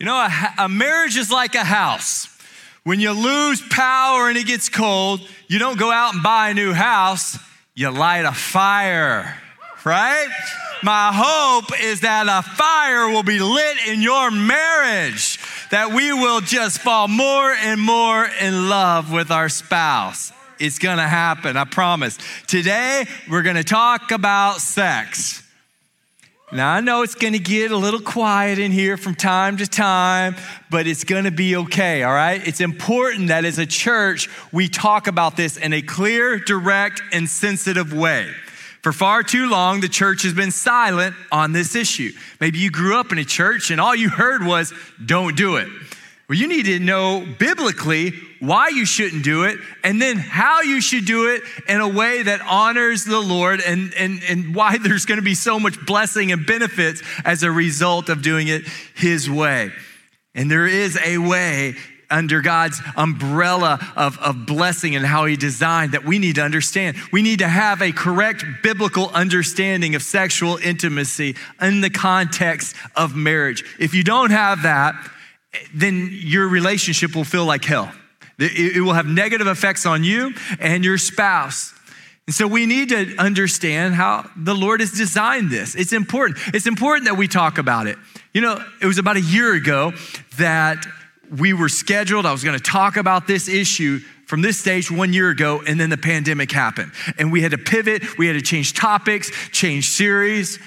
[0.00, 2.28] You know, a, a marriage is like a house.
[2.82, 6.54] When you lose power and it gets cold, you don't go out and buy a
[6.54, 7.38] new house,
[7.74, 9.38] you light a fire,
[9.84, 10.28] right?
[10.82, 15.38] My hope is that a fire will be lit in your marriage,
[15.70, 20.32] that we will just fall more and more in love with our spouse.
[20.58, 22.18] It's gonna happen, I promise.
[22.46, 25.43] Today, we're gonna talk about sex.
[26.54, 30.36] Now, I know it's gonna get a little quiet in here from time to time,
[30.70, 32.40] but it's gonna be okay, all right?
[32.46, 37.28] It's important that as a church, we talk about this in a clear, direct, and
[37.28, 38.30] sensitive way.
[38.82, 42.12] For far too long, the church has been silent on this issue.
[42.40, 44.72] Maybe you grew up in a church and all you heard was,
[45.04, 45.66] don't do it.
[46.28, 50.80] Well, you need to know biblically why you shouldn't do it and then how you
[50.80, 55.04] should do it in a way that honors the Lord and, and, and why there's
[55.04, 58.62] going to be so much blessing and benefits as a result of doing it
[58.94, 59.70] His way.
[60.34, 61.74] And there is a way
[62.10, 66.96] under God's umbrella of, of blessing and how He designed that we need to understand.
[67.12, 73.14] We need to have a correct biblical understanding of sexual intimacy in the context of
[73.14, 73.64] marriage.
[73.78, 74.94] If you don't have that,
[75.74, 77.92] then your relationship will feel like hell.
[78.38, 81.72] It will have negative effects on you and your spouse.
[82.26, 85.74] And so we need to understand how the Lord has designed this.
[85.74, 86.38] It's important.
[86.54, 87.98] It's important that we talk about it.
[88.32, 89.92] You know, it was about a year ago
[90.38, 90.84] that
[91.30, 92.26] we were scheduled.
[92.26, 95.78] I was going to talk about this issue from this stage one year ago, and
[95.78, 96.92] then the pandemic happened.
[97.18, 100.58] And we had to pivot, we had to change topics, change series.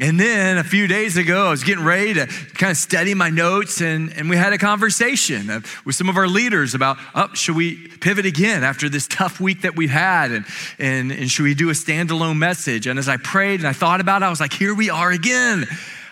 [0.00, 3.28] And then a few days ago, I was getting ready to kind of study my
[3.28, 7.28] notes, and, and we had a conversation uh, with some of our leaders about, oh,
[7.34, 10.30] should we pivot again after this tough week that we've had?
[10.32, 10.46] And,
[10.78, 12.86] and, and should we do a standalone message?
[12.86, 15.10] And as I prayed and I thought about it, I was like, here we are
[15.10, 15.66] again.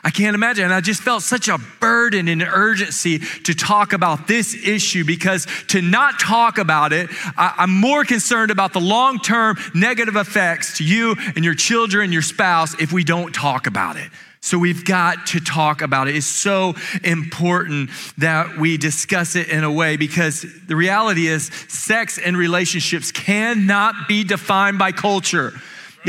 [0.05, 0.65] I can't imagine.
[0.65, 5.47] And I just felt such a burden and urgency to talk about this issue because
[5.69, 10.79] to not talk about it, I, am more concerned about the long term negative effects
[10.79, 14.09] to you and your children and your spouse if we don't talk about it.
[14.41, 16.15] So we've got to talk about it.
[16.15, 22.19] It's so important that we discuss it in a way because the reality is sex
[22.19, 25.53] and relationships cannot be defined by culture.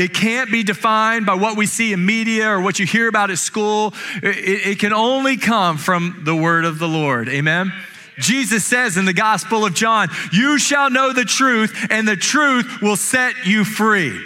[0.00, 3.30] It can't be defined by what we see in media or what you hear about
[3.30, 3.92] at school.
[4.22, 7.28] It, it can only come from the word of the Lord.
[7.28, 7.70] Amen.
[8.18, 12.80] Jesus says in the Gospel of John, You shall know the truth, and the truth
[12.80, 14.18] will set you free.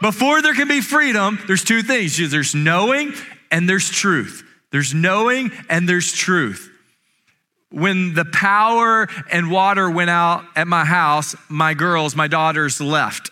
[0.00, 3.12] Before there can be freedom, there's two things there's knowing
[3.50, 4.44] and there's truth.
[4.70, 6.70] There's knowing and there's truth
[7.76, 13.28] when the power and water went out at my house, my girls, my daughters left.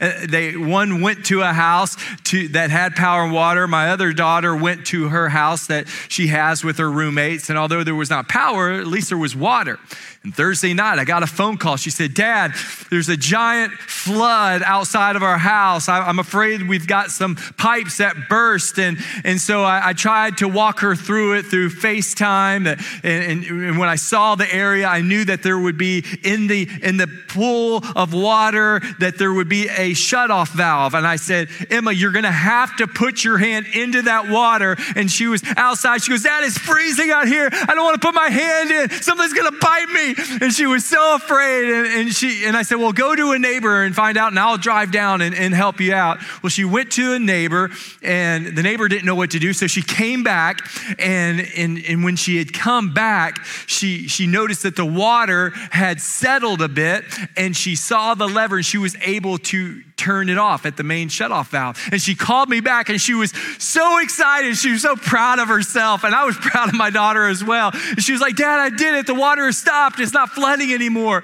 [0.28, 3.66] they one went to a house to, that had power and water.
[3.66, 7.50] My other daughter went to her house that she has with her roommates.
[7.50, 9.80] And although there was not power, at least there was water.
[10.24, 11.76] And Thursday night, I got a phone call.
[11.76, 12.52] She said, Dad,
[12.90, 15.88] there's a giant flood outside of our house.
[15.88, 18.80] I, am afraid we've got some pipes that burst.
[18.80, 22.66] And, and so I, I tried to walk her through it through FaceTime.
[22.66, 26.48] And, and, and, when I saw the area, I knew that there would be in
[26.48, 30.94] the, in the pool of water, that there would be a shutoff valve.
[30.94, 34.76] And I said, Emma, you're going to have to put your hand into that water.
[34.96, 36.02] And she was outside.
[36.02, 37.48] She goes, Dad, it's freezing out here.
[37.52, 38.90] I don't want to put my hand in.
[39.00, 40.07] Something's going to bite me.
[40.40, 41.68] And she was so afraid.
[41.68, 44.38] And, and, she, and I said, Well, go to a neighbor and find out, and
[44.38, 46.18] I'll drive down and, and help you out.
[46.42, 47.70] Well, she went to a neighbor,
[48.02, 49.52] and the neighbor didn't know what to do.
[49.52, 50.60] So she came back.
[50.98, 56.00] And, and, and when she had come back, she, she noticed that the water had
[56.00, 57.04] settled a bit,
[57.36, 60.82] and she saw the lever, and she was able to turn it off at the
[60.82, 61.78] main shutoff valve.
[61.92, 64.56] And she called me back and she was so excited.
[64.56, 66.04] She was so proud of herself.
[66.04, 67.72] And I was proud of my daughter as well.
[67.72, 69.06] And she was like, Dad, I did it.
[69.06, 70.00] The water has stopped.
[70.00, 71.22] It's not flooding anymore.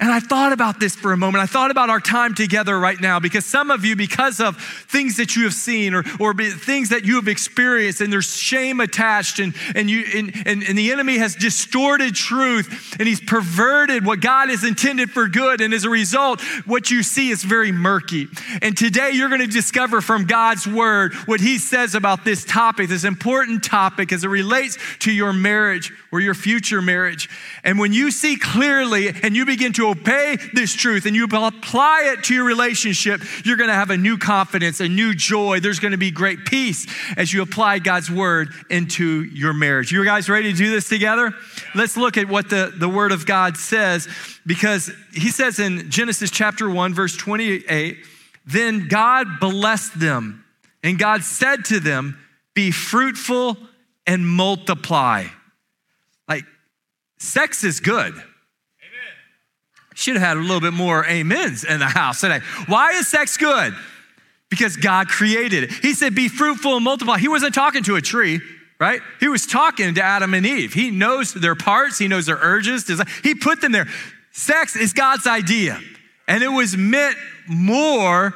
[0.00, 1.42] And I thought about this for a moment.
[1.42, 5.18] I thought about our time together right now because some of you, because of things
[5.18, 9.40] that you have seen or, or things that you have experienced, and there's shame attached,
[9.40, 14.22] and, and, you, and, and, and the enemy has distorted truth and he's perverted what
[14.22, 15.60] God has intended for good.
[15.60, 18.26] And as a result, what you see is very murky.
[18.62, 22.88] And today you're going to discover from God's word what he says about this topic,
[22.88, 27.28] this important topic as it relates to your marriage or your future marriage.
[27.62, 32.12] And when you see clearly and you begin to obey this truth and you apply
[32.12, 35.60] it to your relationship, you're going to have a new confidence, a new joy.
[35.60, 36.86] There's going to be great peace
[37.16, 39.92] as you apply God's word into your marriage.
[39.92, 41.32] You guys ready to do this together?
[41.74, 44.08] Let's look at what the, the word of God says
[44.46, 47.98] because he says in Genesis chapter 1, verse 28,
[48.46, 50.44] then God blessed them
[50.82, 52.18] and God said to them,
[52.54, 53.56] Be fruitful
[54.06, 55.26] and multiply
[56.30, 56.44] Like,
[57.18, 58.14] sex is good.
[59.94, 62.40] Should have had a little bit more amens in the house today.
[62.68, 63.74] Why is sex good?
[64.48, 65.72] Because God created it.
[65.72, 67.18] He said, Be fruitful and multiply.
[67.18, 68.40] He wasn't talking to a tree,
[68.78, 69.02] right?
[69.18, 70.72] He was talking to Adam and Eve.
[70.72, 72.88] He knows their parts, he knows their urges.
[73.22, 73.88] He put them there.
[74.32, 75.78] Sex is God's idea,
[76.28, 77.16] and it was meant
[77.48, 78.32] more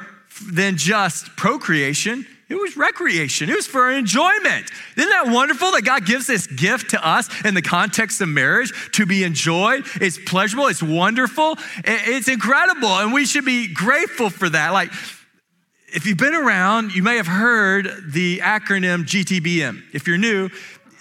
[0.51, 2.27] than just procreation.
[2.47, 3.49] It was recreation.
[3.49, 4.69] It was for enjoyment.
[4.95, 8.71] Isn't that wonderful that God gives this gift to us in the context of marriage
[8.91, 9.85] to be enjoyed?
[9.99, 14.73] It's pleasurable, it's wonderful, it's incredible, and we should be grateful for that.
[14.73, 14.91] Like,
[15.87, 19.81] if you've been around, you may have heard the acronym GTBN.
[19.93, 20.49] If you're new,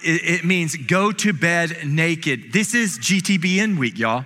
[0.02, 2.52] it, means go to bed naked.
[2.52, 4.24] This is GTBN week, y'all.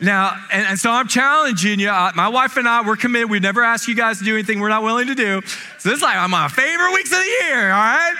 [0.00, 1.88] Now, and, and, so I'm challenging you.
[1.88, 3.30] Uh, my wife and I, we're committed.
[3.30, 5.40] We never ask you guys to do anything we're not willing to do.
[5.78, 8.14] So this is like my favorite weeks of the year, all right?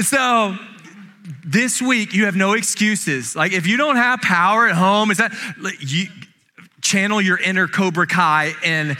[0.00, 0.56] so
[1.44, 3.36] this week, you have no excuses.
[3.36, 5.32] Like if you don't have power at home, is that
[5.80, 6.06] you
[6.80, 8.96] channel your inner Cobra Kai and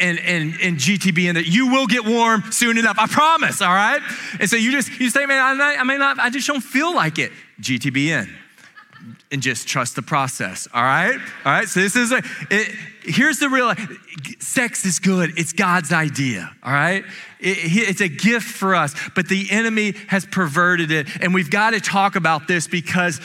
[0.00, 2.98] and, and, and GTB and that you will get warm soon enough.
[2.98, 4.00] I promise, all right?
[4.40, 6.92] And so you just, you say, man, I, I may not, I just don't feel
[6.92, 7.30] like it.
[7.60, 8.28] GTBN
[9.32, 10.68] and just trust the process.
[10.72, 11.18] All right?
[11.44, 11.66] All right.
[11.66, 13.74] So this is a, it, here's the real
[14.38, 15.32] sex is good.
[15.38, 16.54] It's God's idea.
[16.62, 17.04] All right.
[17.40, 17.58] It,
[17.88, 21.08] it's a gift for us, but the enemy has perverted it.
[21.22, 23.20] And we've got to talk about this because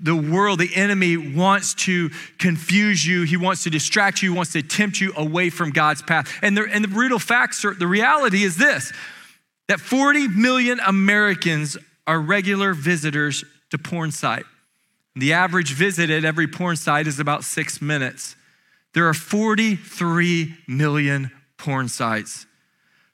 [0.00, 3.24] the world, the enemy wants to confuse you.
[3.24, 4.30] He wants to distract you.
[4.30, 6.32] He wants to tempt you away from God's path.
[6.40, 8.92] And the, and the brutal facts are, the reality is this
[9.66, 11.76] that 40 million Americans
[12.06, 14.46] are regular visitors to porn site.
[15.18, 18.36] The average visit at every porn site is about six minutes.
[18.94, 22.46] There are 43 million porn sites.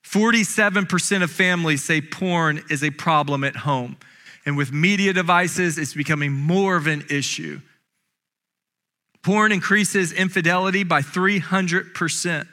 [0.04, 3.96] 47% of families say porn is a problem at home.
[4.44, 7.62] And with media devices, it's becoming more of an issue.
[9.22, 12.46] Porn increases infidelity by 300%.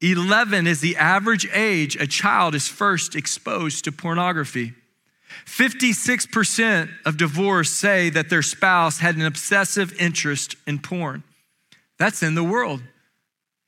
[0.00, 4.74] 11 is the average age a child is first exposed to pornography.
[5.46, 11.22] 56% of divorced say that their spouse had an obsessive interest in porn.
[11.98, 12.82] That's in the world.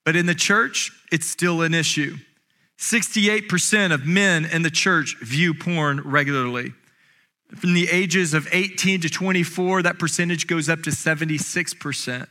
[0.04, 2.16] But in the church, it's still an issue.
[2.78, 6.72] 68% of men in the church view porn regularly.
[7.56, 12.26] From the ages of 18 to 24, that percentage goes up to 76%.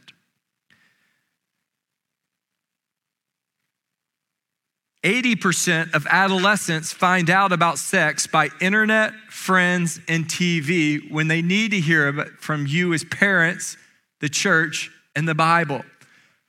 [5.06, 11.72] 80% of adolescents find out about sex by internet, friends, and TV when they need
[11.72, 13.78] to hear it from you as parents,
[14.20, 15.84] the church, and the Bible.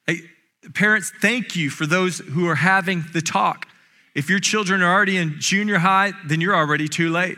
[0.06, 0.20] Hey,
[0.74, 3.68] parents, thank you for those who are having the talk.
[4.14, 7.36] If your children are already in junior high, then you're already too late.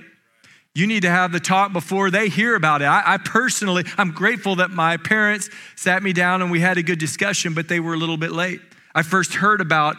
[0.72, 2.84] You need to have the talk before they hear about it.
[2.84, 6.82] I, I, personally, I'm grateful that my parents sat me down and we had a
[6.84, 8.60] good discussion, but they were a little bit late.
[8.94, 9.96] I first heard about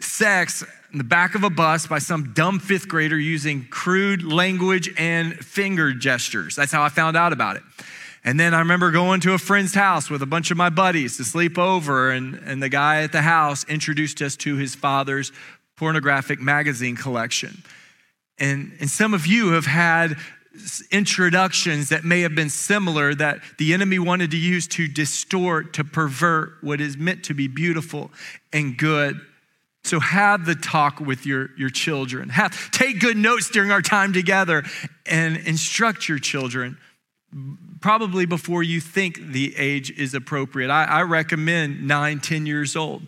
[0.00, 4.92] sex in the back of a bus by some dumb fifth grader using crude language
[4.98, 6.56] and finger gestures.
[6.56, 7.62] That's how I found out about it.
[8.24, 11.16] And then I remember going to a friend's house with a bunch of my buddies
[11.16, 15.32] to sleep over, and, and the guy at the house introduced us to his father's
[15.76, 17.62] pornographic magazine collection.
[18.38, 20.16] And, and some of you have had
[20.90, 25.84] introductions that may have been similar that the enemy wanted to use to distort, to
[25.84, 28.10] pervert what is meant to be beautiful
[28.52, 29.20] and good.
[29.84, 32.28] So have the talk with your, your children.
[32.28, 34.62] Have, take good notes during our time together
[35.06, 36.78] and instruct your children
[37.80, 40.70] probably before you think the age is appropriate.
[40.70, 43.02] I, I recommend nine, 10 years old.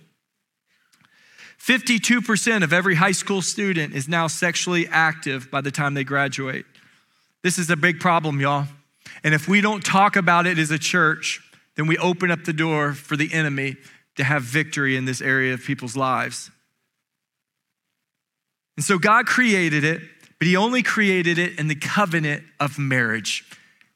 [1.59, 6.65] 52% of every high school student is now sexually active by the time they graduate.
[7.43, 8.67] This is a big problem, y'all.
[9.23, 11.41] And if we don't talk about it as a church,
[11.77, 13.77] then we open up the door for the enemy
[14.17, 16.51] to have victory in this area of people's lives.
[18.77, 20.01] And so God created it,
[20.39, 23.45] but He only created it in the covenant of marriage.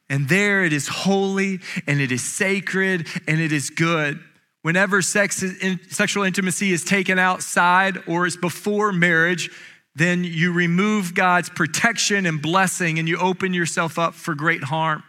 [0.09, 4.19] And there it is holy and it is sacred and it is good.
[4.61, 9.49] Whenever sex in, sexual intimacy is taken outside or is before marriage,
[9.95, 15.03] then you remove God's protection and blessing and you open yourself up for great harm.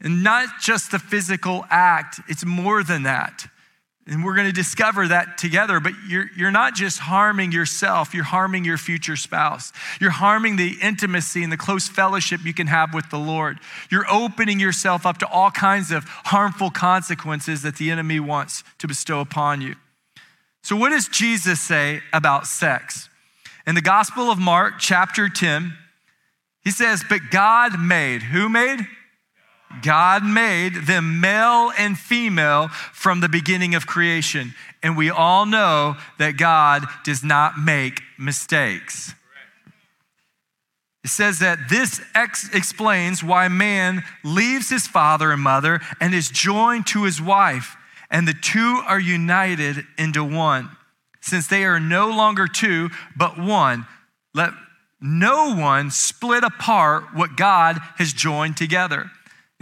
[0.00, 3.46] And not just the physical act, it's more than that.
[4.06, 8.22] And we're going to discover that together, but you're, you're not just harming yourself, you're
[8.22, 9.72] harming your future spouse.
[9.98, 13.60] You're harming the intimacy and the close fellowship you can have with the Lord.
[13.90, 18.86] You're opening yourself up to all kinds of harmful consequences that the enemy wants to
[18.86, 19.74] bestow upon you.
[20.62, 23.08] So, what does Jesus say about sex?
[23.66, 25.74] In the Gospel of Mark, chapter 10,
[26.62, 28.80] he says, But God made, who made?
[29.82, 34.54] God made them male and female from the beginning of creation.
[34.82, 39.14] And we all know that God does not make mistakes.
[41.04, 46.30] It says that this ex- explains why man leaves his father and mother and is
[46.30, 47.76] joined to his wife,
[48.10, 50.70] and the two are united into one.
[51.20, 53.86] Since they are no longer two, but one,
[54.32, 54.52] let
[55.00, 59.10] no one split apart what God has joined together.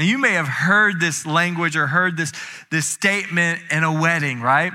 [0.02, 2.32] Now, you may have heard this language or heard this,
[2.70, 4.72] this statement in a wedding, right?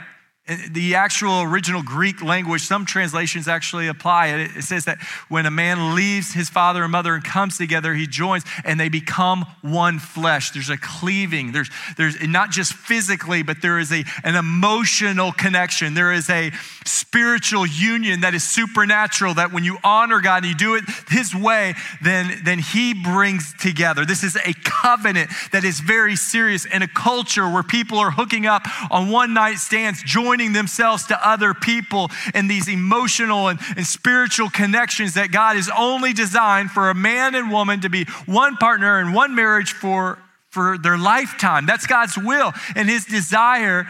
[0.70, 4.56] The actual original Greek language, some translations actually apply it.
[4.56, 8.08] It says that when a man leaves his father and mother and comes together, he
[8.08, 10.52] joins and they become one flesh.
[10.52, 11.52] There's a cleaving.
[11.52, 15.96] There's, there's not just physically, but there is a, an emotional connection.
[15.96, 16.52] There is a
[16.86, 21.36] spiritual union that is supernatural that when you honor God and you do it his
[21.36, 24.06] way, then, then he brings together.
[24.06, 28.46] This is a covenant that is very serious in a culture where people are hooking
[28.46, 33.60] up on one night stands, joining joining themselves to other people in these emotional and,
[33.76, 38.06] and spiritual connections that God is only designed for a man and woman to be
[38.28, 40.20] one partner and one marriage for,
[40.52, 41.66] for their lifetime.
[41.66, 43.88] That's God's will and his desire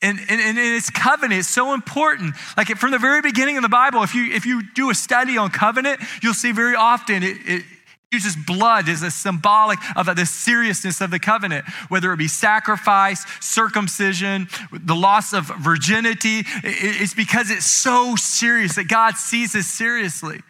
[0.00, 2.34] and, and, and its covenant is so important.
[2.56, 5.36] Like from the very beginning of the Bible, if you if you do a study
[5.36, 7.64] on covenant, you'll see very often it, it,
[8.12, 13.24] uses blood as a symbolic of the seriousness of the covenant, whether it be sacrifice,
[13.40, 16.42] circumcision, the loss of virginity.
[16.64, 20.40] It's because it's so serious that God sees this seriously.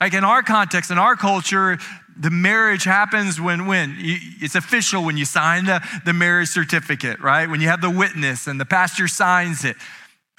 [0.00, 1.78] Like in our context, in our culture,
[2.16, 7.50] the marriage happens when when it's official when you sign the, the marriage certificate, right?
[7.50, 9.76] When you have the witness and the pastor signs it.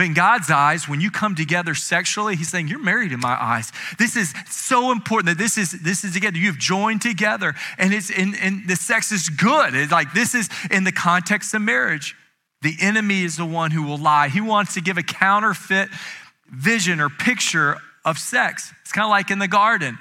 [0.02, 3.40] But in God's eyes, when you come together sexually, He's saying, You're married in my
[3.40, 3.72] eyes.
[4.00, 6.40] This is so important that this is this is together.
[6.40, 9.76] You've joined together, and it's and, and the sex is good.
[9.76, 12.16] It's like this is in the context of marriage.
[12.64, 14.30] The enemy is the one who will lie.
[14.30, 15.90] He wants to give a counterfeit
[16.50, 18.74] vision or picture of sex.
[18.82, 20.00] It's kind of like in the garden.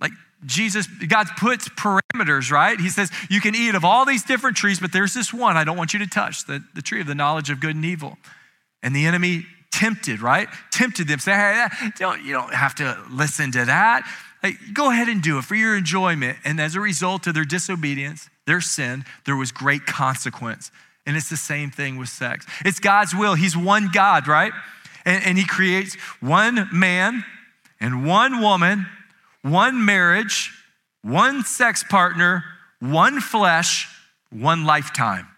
[0.00, 0.12] Like
[0.46, 2.80] Jesus, God puts parameters, right?
[2.80, 5.64] He says, You can eat of all these different trees, but there's this one I
[5.64, 8.16] don't want you to touch the, the tree of the knowledge of good and evil.
[8.82, 10.48] And the enemy tempted, right?
[10.70, 14.06] Tempted them, say, hey, don't, you don't have to listen to that.
[14.42, 16.38] Like, go ahead and do it for your enjoyment.
[16.44, 20.70] And as a result of their disobedience, their sin, there was great consequence.
[21.06, 22.46] And it's the same thing with sex.
[22.64, 23.34] It's God's will.
[23.34, 24.52] He's one God, right?
[25.04, 27.24] And, and He creates one man
[27.80, 28.86] and one woman,
[29.42, 30.52] one marriage,
[31.02, 32.44] one sex partner,
[32.80, 33.88] one flesh,
[34.30, 35.28] one lifetime.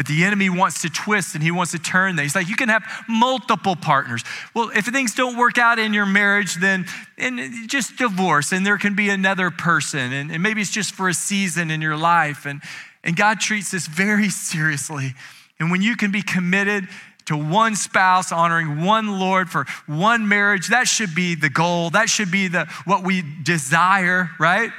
[0.00, 2.22] But the enemy wants to twist and he wants to turn that.
[2.22, 4.24] He's like, you can have multiple partners.
[4.54, 6.86] Well, if things don't work out in your marriage, then
[7.18, 10.14] and just divorce and there can be another person.
[10.14, 12.46] And, and maybe it's just for a season in your life.
[12.46, 12.62] And,
[13.04, 15.12] and God treats this very seriously.
[15.58, 16.88] And when you can be committed
[17.26, 21.90] to one spouse, honoring one Lord for one marriage, that should be the goal.
[21.90, 24.70] That should be the what we desire, right?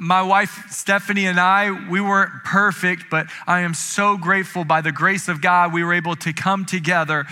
[0.00, 4.92] My wife Stephanie and I, we weren't perfect, but I am so grateful by the
[4.92, 7.26] grace of God we were able to come together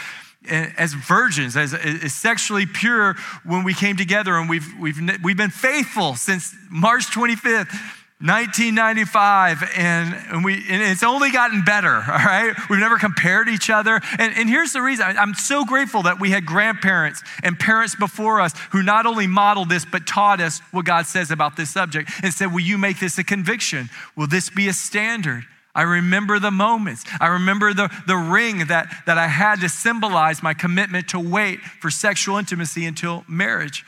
[0.47, 5.51] as virgins, as, as, sexually pure when we came together, and we've, we've, we've been
[5.51, 7.75] faithful since March 25th,
[8.21, 12.53] 1995 and, and, we and it's only gotten better all right?
[12.69, 14.01] We've never compared each other.
[14.19, 15.07] And, and here's the reason.
[15.07, 19.69] I'm so grateful that we had grandparents and parents before us who not only modeled
[19.69, 22.99] this but taught us what god says about this subject and said will you make
[22.99, 23.89] this a conviction?
[24.17, 25.45] Will this be a standard?
[25.73, 27.05] I remember the moments.
[27.21, 31.61] I remember the, the ring that, that I had to symbolize my commitment to wait
[31.61, 33.85] for sexual intimacy until marriage.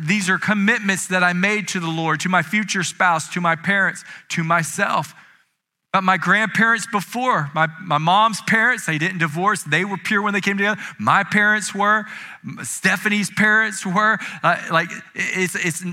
[0.00, 3.56] These are commitments that I made to the Lord, to my future spouse, to my
[3.56, 5.14] parents, to myself.
[5.92, 9.62] But my grandparents before, my, my mom's parents, they didn't divorce.
[9.62, 10.80] They were pure when they came together.
[10.98, 12.04] My parents were.
[12.64, 14.18] Stephanie's parents were.
[14.42, 15.84] Uh, like, it's, it's,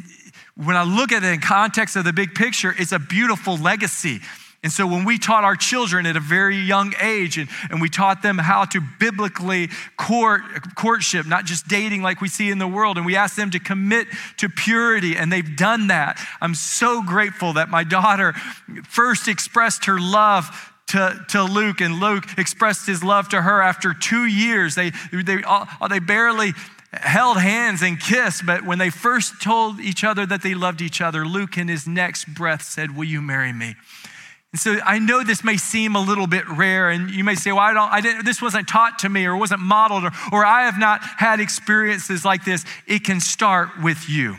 [0.55, 4.21] when I look at it in context of the big picture, it's a beautiful legacy.
[4.63, 7.89] And so when we taught our children at a very young age and, and we
[7.89, 10.41] taught them how to biblically court
[10.75, 13.59] courtship, not just dating like we see in the world, and we asked them to
[13.59, 16.23] commit to purity, and they've done that.
[16.39, 18.33] I'm so grateful that my daughter
[18.87, 23.95] first expressed her love to, to Luke, and Luke expressed his love to her after
[23.95, 24.75] two years.
[24.75, 25.41] They, they,
[25.89, 26.51] they barely
[26.91, 31.01] held hands and kissed, but when they first told each other that they loved each
[31.01, 33.75] other, Luke in his next breath said, Will you marry me?
[34.53, 37.51] And so I know this may seem a little bit rare, and you may say,
[37.51, 40.45] well, I don't, I didn't, this wasn't taught to me or wasn't modeled, or, or
[40.45, 42.65] I have not had experiences like this.
[42.85, 44.35] It can start with you.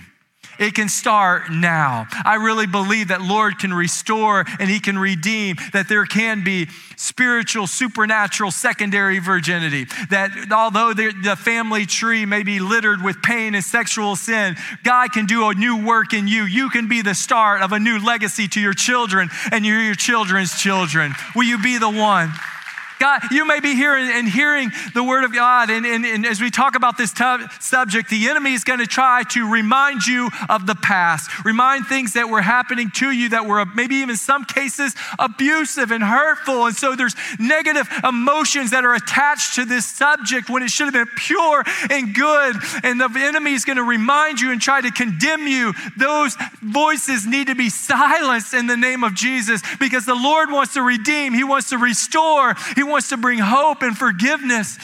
[0.58, 2.06] It can start now.
[2.24, 6.68] I really believe that Lord can restore and he can redeem, that there can be
[6.96, 9.86] spiritual, supernatural, secondary virginity.
[10.10, 15.26] That although the family tree may be littered with pain and sexual sin, God can
[15.26, 16.44] do a new work in you.
[16.44, 20.60] You can be the start of a new legacy to your children and your, children's
[20.60, 21.12] children.
[21.34, 22.32] Will you be the one?
[23.02, 25.70] God, you may be hearing and hearing the word of God.
[25.70, 28.86] And, and, and as we talk about this t- subject, the enemy is going to
[28.86, 33.46] try to remind you of the past, remind things that were happening to you that
[33.46, 36.66] were maybe even some cases abusive and hurtful.
[36.66, 40.94] And so there's negative emotions that are attached to this subject when it should have
[40.94, 42.54] been pure and good.
[42.84, 45.74] And the enemy is going to remind you and try to condemn you.
[45.96, 50.74] Those voices need to be silenced in the name of Jesus because the Lord wants
[50.74, 54.78] to redeem, He wants to restore, He to bring hope and forgiveness.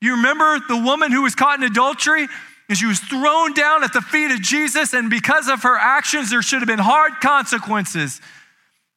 [0.00, 2.26] You remember the woman who was caught in adultery?
[2.68, 6.30] And she was thrown down at the feet of Jesus, and because of her actions,
[6.30, 8.20] there should have been hard consequences.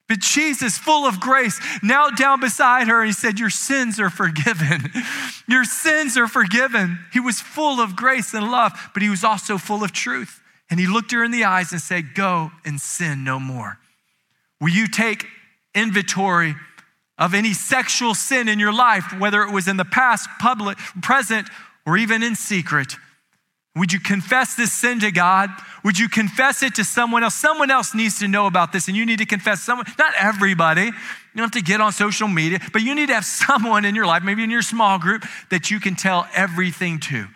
[0.08, 4.12] But Jesus, full of grace, knelt down beside her and he said, Your sins are
[4.12, 4.92] forgiven.
[5.48, 7.00] Your sins are forgiven.
[7.12, 10.42] He was full of grace and love, but he was also full of truth.
[10.70, 13.80] And he looked her in the eyes and said, Go and sin no more.
[14.62, 15.26] Will you take
[15.74, 16.56] inventory
[17.24, 21.48] of any sexual sin in your life, whether it was in the past, public, present,
[21.86, 22.98] or even in secret.
[23.78, 25.50] Would you confess this sin to God?
[25.86, 27.34] Would you confess it to someone else?
[27.34, 30.84] Someone else needs to know about this, and you need to confess someone, not everybody.
[30.84, 30.92] You
[31.38, 34.06] don't have to get on social media, but you need to have someone in your
[34.06, 37.28] life, maybe in your small group, that you can tell everything to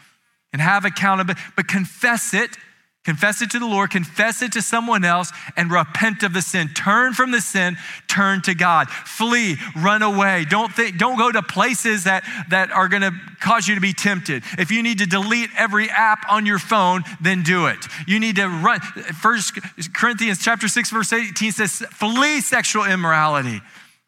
[0.52, 1.42] and have accountability.
[1.56, 2.58] But confess it
[3.08, 6.68] Confess it to the Lord, confess it to someone else, and repent of the sin.
[6.68, 7.78] Turn from the sin,
[8.10, 8.90] turn to God.
[8.90, 10.44] Flee, run away.
[10.50, 14.44] Don't think, don't go to places that, that are gonna cause you to be tempted.
[14.60, 17.78] If you need to delete every app on your phone, then do it.
[18.08, 18.82] You need to run.
[18.82, 19.58] First
[19.96, 23.62] Corinthians chapter 6, verse 18 says, flee sexual immorality.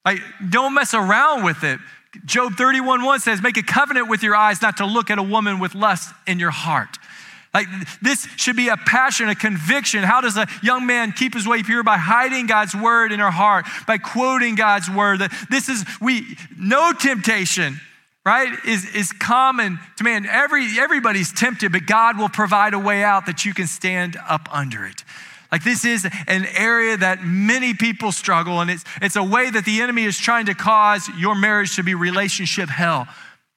[0.04, 1.80] Like, don't mess around with it.
[2.26, 5.24] Job 31 1 says, Make a covenant with your eyes not to look at a
[5.24, 6.98] woman with lust in your heart.
[7.54, 7.68] Like
[8.02, 10.04] this should be a passion, a conviction.
[10.04, 11.82] How does a young man keep his way pure?
[11.84, 15.20] By hiding God's word in her heart, by quoting God's word.
[15.20, 17.82] That this is we no temptation,
[18.24, 20.28] right, is, is common to man.
[20.28, 24.48] Every everybody's tempted, but God will provide a way out that you can stand up
[24.52, 25.04] under it.
[25.52, 29.66] Like this is an area that many people struggle, and it's it's a way that
[29.66, 33.08] the enemy is trying to cause your marriage to be relationship hell.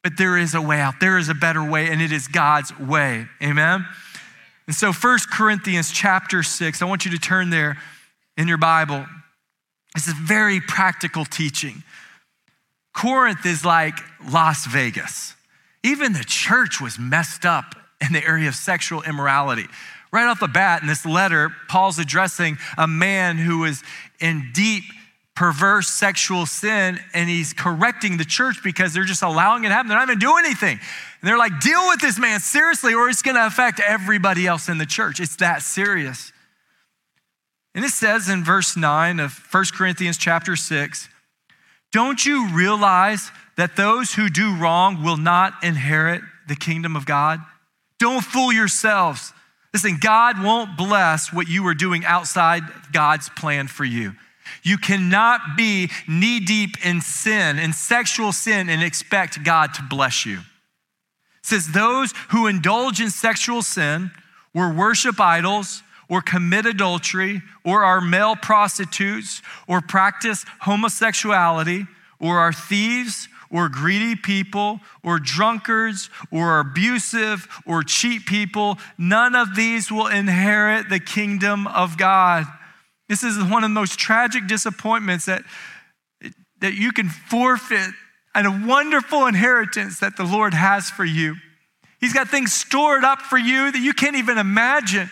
[0.02, 0.94] But there is a way out.
[1.00, 3.26] There is a better way, and it is God's way.
[3.42, 3.86] Amen?
[4.66, 7.78] And so, First Corinthians chapter 6, I want you to turn there
[8.36, 9.06] in your Bible.
[9.94, 11.82] This is very practical teaching.
[12.94, 13.94] Corinth is like
[14.28, 15.34] Las Vegas.
[15.82, 19.66] Even the church was messed up in the area of sexual immorality.
[20.12, 23.82] Right off the bat, in this letter, Paul's addressing a man who was
[24.20, 24.84] in deep
[25.34, 29.88] perverse sexual sin and he's correcting the church because they're just allowing it to happen.
[29.88, 30.78] They're not even doing anything.
[30.78, 34.68] And they're like, deal with this man seriously or it's going to affect everybody else
[34.68, 35.20] in the church.
[35.20, 36.32] It's that serious.
[37.74, 41.08] And it says in verse 9 of 1 Corinthians chapter 6,
[41.92, 47.40] don't you realize that those who do wrong will not inherit the kingdom of God?
[47.98, 49.32] Don't fool yourselves.
[49.72, 54.12] Listen, God won't bless what you are doing outside God's plan for you.
[54.62, 60.26] You cannot be knee deep in sin, in sexual sin, and expect God to bless
[60.26, 60.38] you.
[60.38, 60.44] It
[61.42, 64.10] says, Those who indulge in sexual sin
[64.54, 71.86] or worship idols or commit adultery or are male prostitutes or practice homosexuality
[72.20, 79.54] or are thieves or greedy people or drunkards or abusive or cheat people, none of
[79.54, 82.46] these will inherit the kingdom of God.
[83.12, 85.42] This is one of the most tragic disappointments that,
[86.60, 87.90] that you can forfeit
[88.34, 91.36] and a wonderful inheritance that the Lord has for you.
[92.00, 95.10] He's got things stored up for you that you can't even imagine.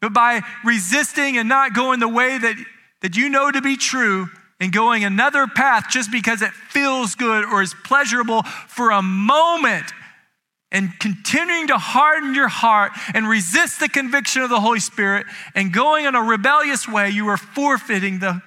[0.00, 2.54] But by resisting and not going the way that,
[3.02, 4.28] that you know to be true
[4.60, 9.86] and going another path just because it feels good or is pleasurable for a moment,
[10.74, 15.72] and continuing to harden your heart and resist the conviction of the Holy Spirit and
[15.72, 18.42] going in a rebellious way, you are forfeiting the,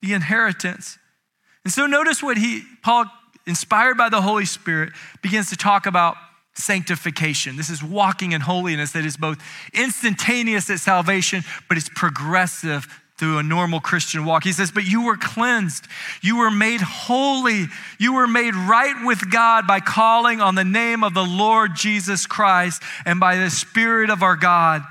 [0.00, 0.96] the inheritance.
[1.64, 3.06] And so notice what he, Paul,
[3.46, 6.16] inspired by the Holy Spirit, begins to talk about
[6.54, 7.56] sanctification.
[7.56, 9.38] This is walking in holiness that is both
[9.74, 14.44] instantaneous at salvation, but it's progressive through a normal Christian walk.
[14.44, 15.86] He says, But you were cleansed.
[16.22, 17.66] You were made holy.
[17.98, 22.26] You were made right with God by calling on the name of the Lord Jesus
[22.26, 24.82] Christ and by the Spirit of our God.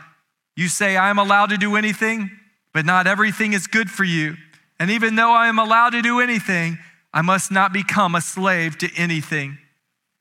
[0.55, 2.29] You say, I am allowed to do anything,
[2.71, 4.37] but not everything is good for you.
[4.79, 6.77] And even though I am allowed to do anything,
[7.11, 9.57] I must not become a slave to anything.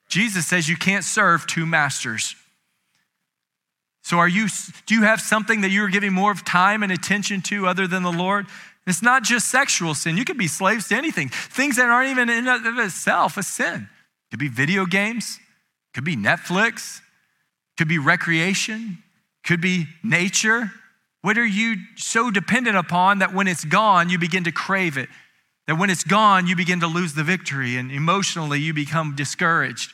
[0.08, 2.34] Jesus says you can't serve two masters.
[4.08, 4.48] So are you
[4.86, 8.02] do you have something that you're giving more of time and attention to other than
[8.02, 8.46] the Lord?
[8.86, 10.16] It's not just sexual sin.
[10.16, 11.28] You could be slaves to anything.
[11.28, 13.82] Things that aren't even in of itself a sin.
[13.82, 15.38] It could be video games,
[15.92, 17.02] could be Netflix,
[17.76, 19.02] could be recreation,
[19.44, 20.72] could be nature.
[21.20, 25.10] What are you so dependent upon that when it's gone, you begin to crave it?
[25.66, 29.92] That when it's gone, you begin to lose the victory and emotionally you become discouraged.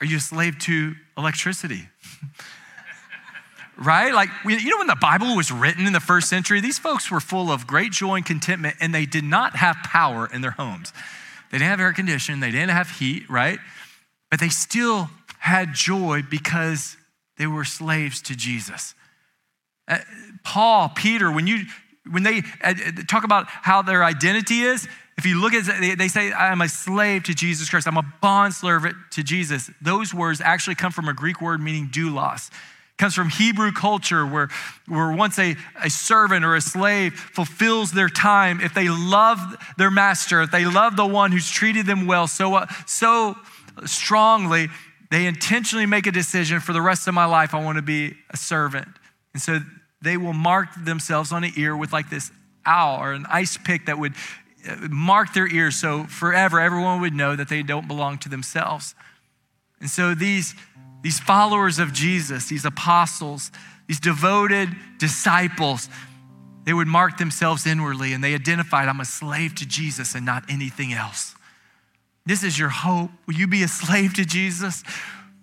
[0.00, 1.88] Are you a slave to electricity?
[3.78, 4.12] right?
[4.12, 7.20] Like, you know, when the Bible was written in the first century, these folks were
[7.20, 10.92] full of great joy and contentment, and they did not have power in their homes.
[11.50, 13.58] They didn't have air conditioning, they didn't have heat, right?
[14.30, 16.96] But they still had joy because
[17.38, 18.94] they were slaves to Jesus.
[19.86, 19.98] Uh,
[20.44, 21.64] Paul, Peter, when you
[22.10, 22.74] when they uh,
[23.06, 27.24] talk about how their identity is, if you look at they say, I'm a slave
[27.24, 27.88] to Jesus Christ.
[27.88, 29.68] I'm a bond servant to Jesus.
[29.82, 32.50] Those words actually come from a Greek word meaning doulos.
[32.98, 34.48] Comes from Hebrew culture where,
[34.86, 39.40] where once a, a servant or a slave fulfills their time, if they love
[39.76, 43.36] their master, if they love the one who's treated them well so, uh, so
[43.86, 44.68] strongly,
[45.10, 48.14] they intentionally make a decision for the rest of my life, I want to be
[48.30, 48.88] a servant.
[49.32, 49.60] And so
[50.00, 52.30] they will mark themselves on an ear with like this
[52.64, 54.14] owl or an ice pick that would
[54.90, 58.94] mark their ears so forever everyone would know that they don't belong to themselves.
[59.80, 60.54] And so these,
[61.02, 63.50] these followers of Jesus, these apostles,
[63.86, 65.88] these devoted disciples,
[66.64, 70.44] they would mark themselves inwardly and they identified, I'm a slave to Jesus and not
[70.50, 71.34] anything else.
[72.26, 73.10] This is your hope.
[73.26, 74.84] Will you be a slave to Jesus?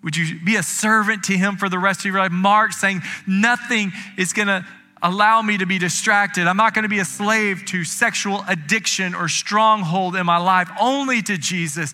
[0.04, 2.32] Would you be a servant to him for the rest of your life?
[2.32, 4.64] Mark saying, Nothing is going to
[5.06, 6.48] allow me to be distracted.
[6.48, 10.68] I'm not going to be a slave to sexual addiction or stronghold in my life,
[10.82, 11.94] only to Jesus.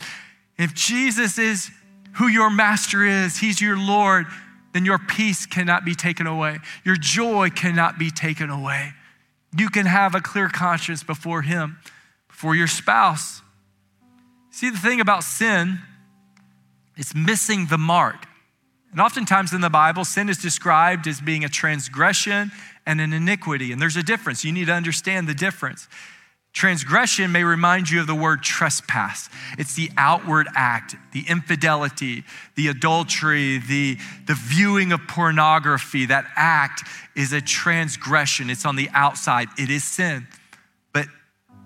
[0.58, 1.70] If Jesus is
[2.14, 4.28] who your master is, he's your Lord,
[4.74, 6.60] then your peace cannot be taken away.
[6.86, 8.94] Your joy cannot be taken away.
[9.58, 11.80] You can have a clear conscience before him,
[12.30, 13.42] before your spouse.
[14.52, 15.80] See, the thing about sin,
[16.96, 18.26] it's missing the mark.
[18.92, 22.52] And oftentimes in the Bible, sin is described as being a transgression
[22.92, 23.72] and an iniquity.
[23.72, 24.44] And there's a difference.
[24.44, 25.88] You need to understand the difference.
[26.52, 29.30] Transgression may remind you of the word trespass.
[29.58, 32.26] It's the outward act, the infidelity,
[32.56, 36.08] the adultery, the, the viewing of pornography.
[36.08, 36.84] That act
[37.16, 38.50] is a transgression.
[38.50, 40.28] It's on the outside, it is sin.
[40.92, 41.06] But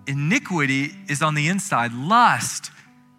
[0.06, 1.92] iniquity is on the inside.
[1.92, 2.70] Lust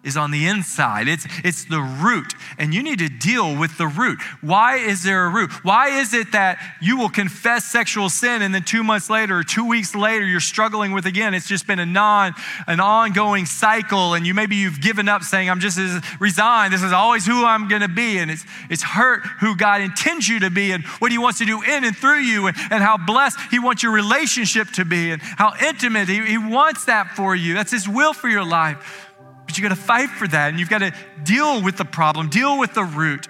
[0.07, 1.07] is on the inside.
[1.07, 4.19] It's, it's the root, and you need to deal with the root.
[4.41, 5.51] Why is there a root?
[5.63, 9.43] Why is it that you will confess sexual sin and then two months later or
[9.43, 11.33] two weeks later you're struggling with again?
[11.33, 12.33] It's just been a non,
[12.67, 15.77] an ongoing cycle, and you maybe you've given up saying, I'm just
[16.19, 16.73] resigned.
[16.73, 18.17] This is always who I'm gonna be.
[18.17, 21.45] And it's it's hurt who God intends you to be and what He wants to
[21.45, 25.11] do in and through you, and, and how blessed He wants your relationship to be,
[25.11, 27.53] and how intimate He, he wants that for you.
[27.53, 29.06] That's His will for your life.
[29.47, 32.29] But you got to fight for that and you've got to deal with the problem,
[32.29, 33.27] deal with the root.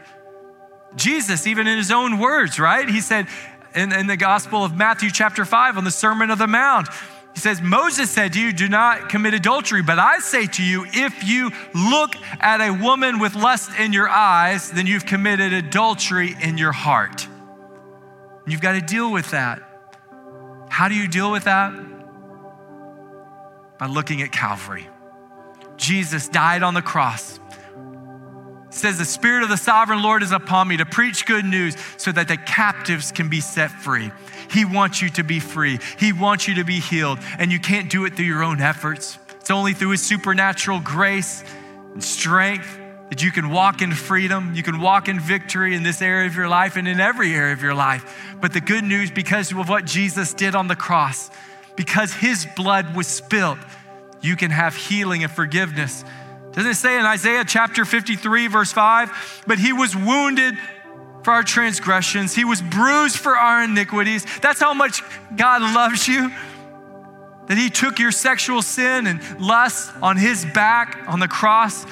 [0.95, 2.89] Jesus, even in his own words, right?
[2.89, 3.27] He said
[3.75, 6.89] in, in the Gospel of Matthew, chapter 5, on the Sermon of the Mount,
[7.35, 9.83] he says, Moses said to you, Do not commit adultery.
[9.83, 14.09] But I say to you, if you look at a woman with lust in your
[14.09, 17.27] eyes, then you've committed adultery in your heart.
[18.47, 19.61] You've got to deal with that.
[20.69, 21.73] How do you deal with that?
[23.77, 24.89] By looking at Calvary.
[25.77, 27.39] Jesus died on the cross.
[28.67, 31.75] It says, The Spirit of the sovereign Lord is upon me to preach good news
[31.97, 34.11] so that the captives can be set free.
[34.51, 37.89] He wants you to be free, He wants you to be healed, and you can't
[37.89, 39.17] do it through your own efforts.
[39.39, 41.43] It's only through His supernatural grace
[41.93, 46.01] and strength that you can walk in freedom, you can walk in victory in this
[46.01, 48.35] area of your life and in every area of your life.
[48.41, 51.31] But the good news, because of what Jesus did on the cross,
[51.75, 53.59] because His blood was spilled,
[54.21, 56.03] you can have healing and forgiveness.
[56.51, 59.43] Doesn't it say in Isaiah chapter 53, verse 5?
[59.45, 60.55] But he was wounded
[61.23, 64.25] for our transgressions, he was bruised for our iniquities.
[64.41, 65.03] That's how much
[65.35, 66.31] God loves you.
[67.47, 71.85] That he took your sexual sin and lust on his back on the cross.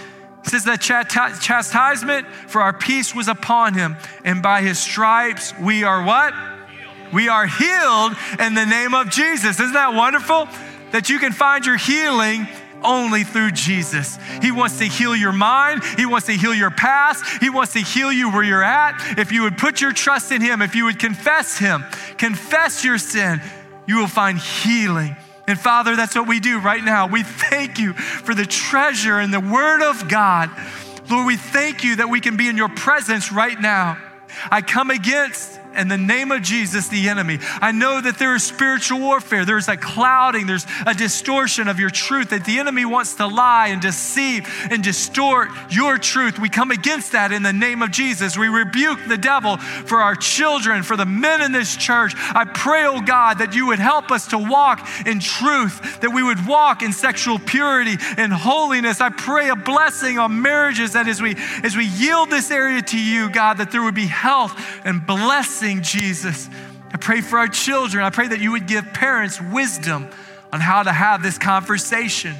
[0.43, 5.83] He says that chastisement for our peace was upon him, and by his stripes we
[5.83, 6.33] are what?
[7.11, 9.59] We are healed in the name of Jesus.
[9.59, 10.47] Isn't that wonderful?
[10.95, 12.47] That you can find your healing
[12.81, 14.17] only through Jesus.
[14.41, 17.79] He wants to heal your mind, He wants to heal your past, He wants to
[17.79, 19.19] heal you where you're at.
[19.19, 21.83] If you would put your trust in Him, if you would confess Him,
[22.17, 23.41] confess your sin,
[23.85, 25.17] you will find healing.
[25.49, 27.07] And Father, that's what we do right now.
[27.07, 30.49] We thank you for the treasure and the Word of God.
[31.09, 33.97] Lord, we thank you that we can be in your presence right now.
[34.49, 37.39] I come against in the name of Jesus the enemy.
[37.61, 39.45] I know that there is spiritual warfare.
[39.45, 43.67] There's a clouding, there's a distortion of your truth, that the enemy wants to lie
[43.67, 46.39] and deceive and distort your truth.
[46.39, 48.37] We come against that in the name of Jesus.
[48.37, 52.13] We rebuke the devil for our children, for the men in this church.
[52.15, 56.23] I pray, oh God, that you would help us to walk in truth, that we
[56.23, 59.01] would walk in sexual purity and holiness.
[59.01, 62.99] I pray a blessing on marriages that as we as we yield this area to
[62.99, 65.05] you, God, that there would be health and
[65.65, 66.47] blessing Jesus.
[66.93, 68.03] I pray for our children.
[68.03, 70.07] I pray that you would give parents wisdom
[70.53, 72.35] on how to have this conversation.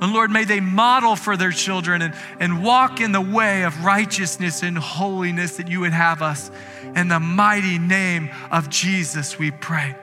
[0.00, 3.84] And Lord, may they model for their children and, and walk in the way of
[3.84, 6.50] righteousness and holiness that you would have us.
[6.96, 9.94] In the mighty name of Jesus, we pray.